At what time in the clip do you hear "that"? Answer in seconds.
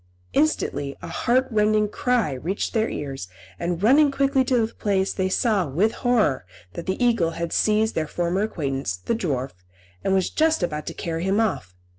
6.73-6.87